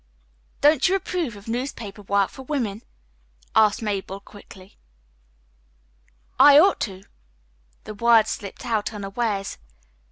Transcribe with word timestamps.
"Don't 0.61 0.89
you 0.89 0.95
approve 0.95 1.35
of 1.35 1.47
newspaper 1.47 2.01
work 2.01 2.31
for 2.31 2.41
women?" 2.41 2.81
asked 3.55 3.83
Mabel 3.83 4.19
quickly. 4.19 4.79
"I 6.39 6.57
ought 6.57 6.79
to." 6.79 7.03
The 7.83 7.93
words 7.93 8.31
slipped 8.31 8.65
out 8.65 8.91
unawares. 8.93 9.59